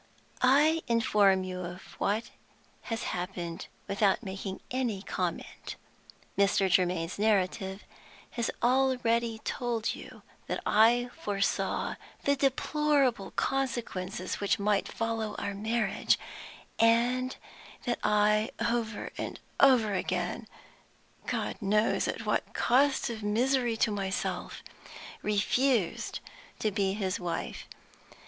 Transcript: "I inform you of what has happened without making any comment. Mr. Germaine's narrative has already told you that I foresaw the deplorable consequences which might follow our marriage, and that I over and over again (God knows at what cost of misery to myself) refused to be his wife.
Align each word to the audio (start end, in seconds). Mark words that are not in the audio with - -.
"I 0.41 0.81
inform 0.87 1.43
you 1.43 1.59
of 1.59 1.81
what 1.99 2.31
has 2.89 3.03
happened 3.03 3.67
without 3.87 4.23
making 4.23 4.59
any 4.71 5.03
comment. 5.03 5.75
Mr. 6.35 6.67
Germaine's 6.71 7.19
narrative 7.19 7.83
has 8.31 8.49
already 8.63 9.37
told 9.43 9.93
you 9.93 10.23
that 10.47 10.59
I 10.65 11.11
foresaw 11.21 11.97
the 12.23 12.35
deplorable 12.35 13.29
consequences 13.35 14.39
which 14.39 14.57
might 14.57 14.87
follow 14.87 15.35
our 15.35 15.53
marriage, 15.53 16.17
and 16.79 17.35
that 17.85 17.99
I 18.01 18.49
over 18.59 19.11
and 19.19 19.39
over 19.59 19.93
again 19.93 20.47
(God 21.27 21.57
knows 21.61 22.07
at 22.07 22.25
what 22.25 22.55
cost 22.55 23.11
of 23.11 23.21
misery 23.21 23.77
to 23.77 23.91
myself) 23.91 24.63
refused 25.21 26.21
to 26.57 26.71
be 26.71 26.93
his 26.93 27.19
wife. 27.19 27.67